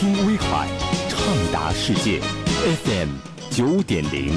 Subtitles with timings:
[0.00, 0.66] 听威海，
[1.10, 1.20] 畅
[1.52, 2.20] 达世界
[2.84, 3.08] ，FM
[3.50, 4.32] 九点零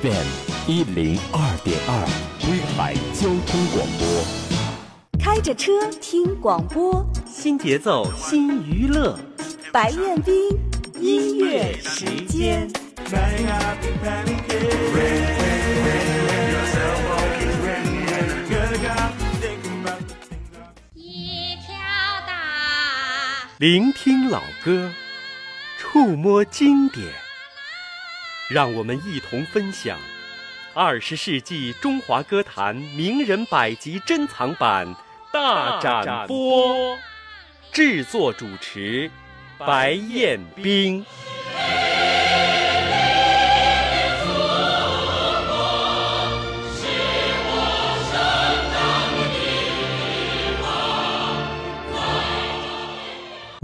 [0.00, 0.26] ，FM
[0.66, 2.08] 一零二点二，
[2.48, 5.20] 威海交通广播。
[5.22, 9.18] 开着车听广播，新节奏新娱乐，
[9.70, 10.34] 白彦斌
[10.98, 12.66] 音乐时间。
[23.58, 24.90] 聆听老歌，
[25.78, 27.06] 触摸经典，
[28.50, 29.96] 让我们一同分享
[30.74, 34.96] 二十世纪中华歌坛名人百集珍藏版
[35.32, 36.98] 大展播。
[37.70, 39.08] 制作主持：
[39.56, 41.06] 白彦冰。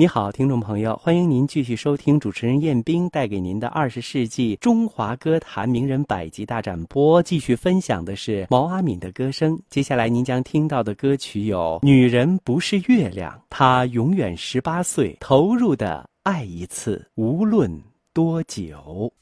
[0.00, 7.22] 你好，听众朋友，欢迎您继续收听主持人彦斌带给您的二十世纪中华歌坛名人百集大展播。
[7.22, 9.60] 继续分享的是毛阿敏的歌声。
[9.68, 17.70] 接下来您将听到的歌曲有《女人不是月亮》，她永远十八岁，投入的爱一次，无论
[18.14, 19.12] 多久。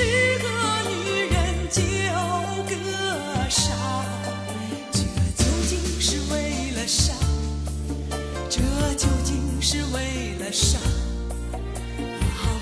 [0.00, 0.48] 十个
[0.88, 1.82] 女人九
[2.64, 3.70] 个傻
[4.90, 4.98] 这
[5.36, 7.12] 究竟是为了啥
[8.48, 8.60] 这
[8.94, 10.78] 究竟是为了啥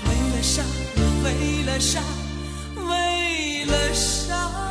[0.05, 0.63] 为了啥
[1.23, 2.03] 为了啥
[2.75, 4.68] 为了啥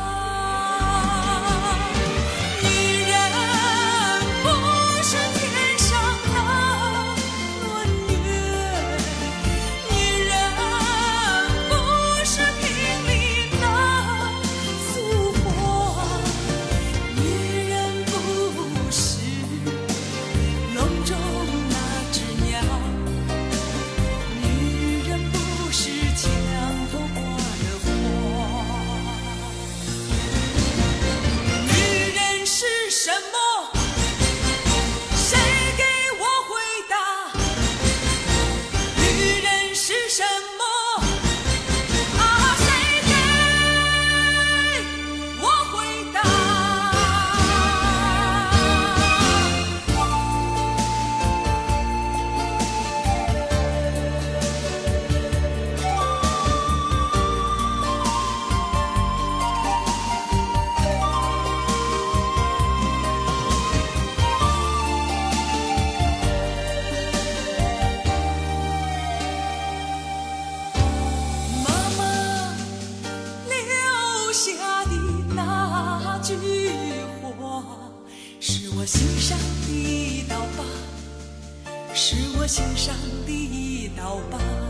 [82.49, 82.95] 心上
[83.27, 84.68] 的一道疤。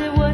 [0.00, 0.29] 是我。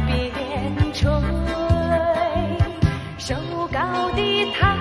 [0.00, 0.30] 边
[0.92, 1.10] 吹，
[3.18, 3.34] 手
[3.72, 4.75] 高的他。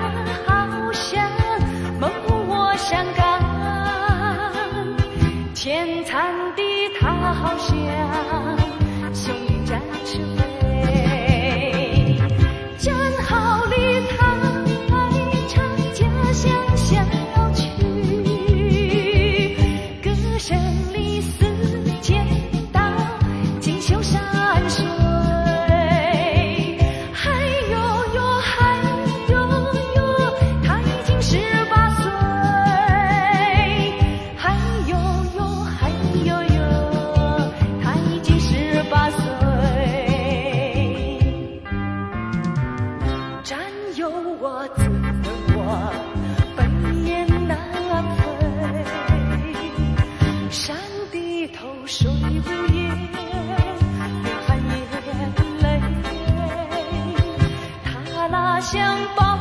[58.65, 59.34] 想抱。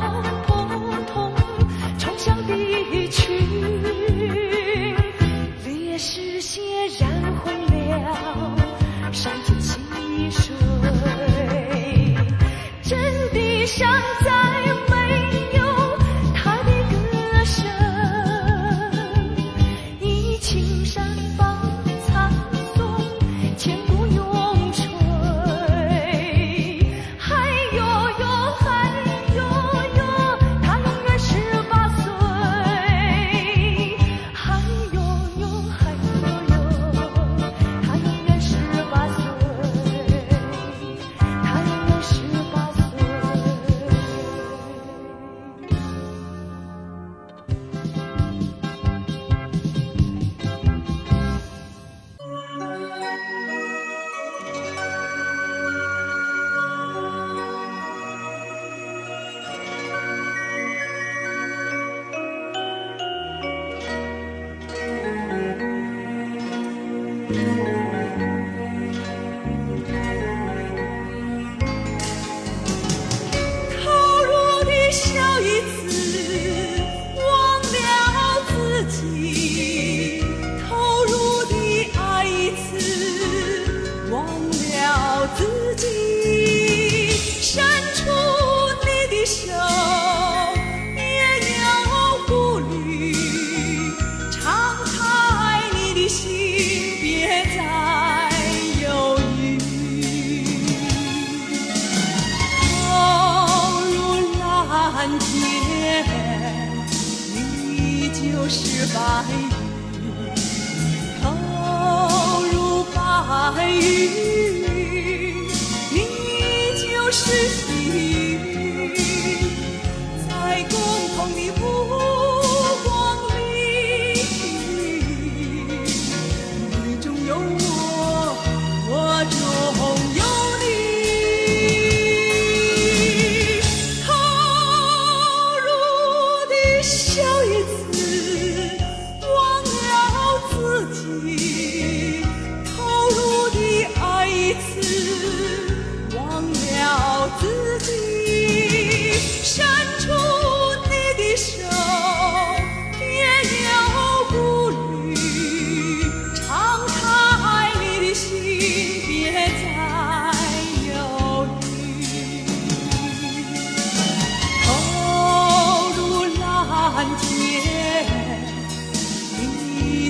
[113.85, 114.24] you.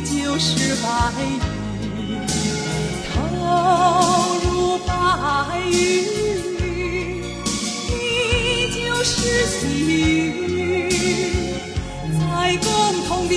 [0.05, 0.87] 就是白
[1.19, 1.39] 云，
[3.11, 3.15] 投
[4.43, 4.91] 入白
[5.67, 5.73] 云；
[7.89, 7.93] 你
[8.71, 10.89] 就是细雨，
[12.19, 12.67] 在共
[13.07, 13.33] 同的。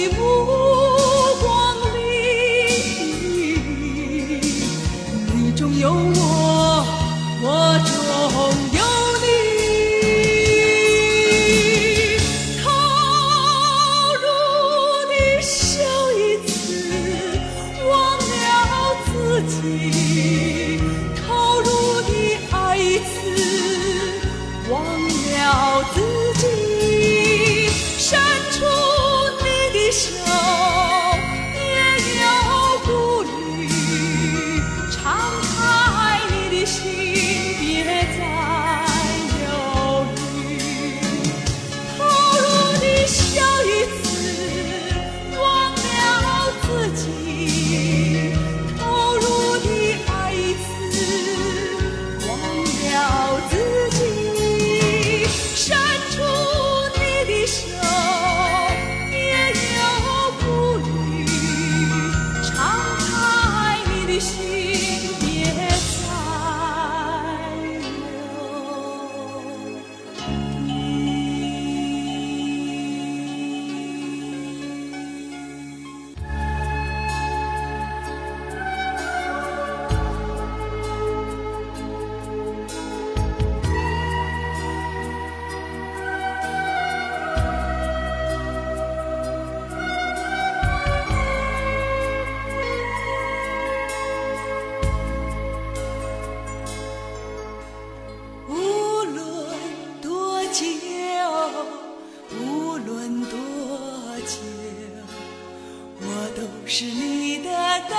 [106.71, 107.51] 是你的
[107.89, 107.97] 等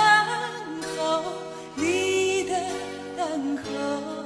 [0.96, 1.24] 候，
[1.74, 2.54] 你的
[3.16, 4.19] 等候。